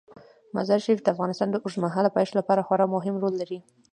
[0.55, 3.59] مزارشریف د افغانستان د اوږدمهاله پایښت لپاره خورا مهم رول لري.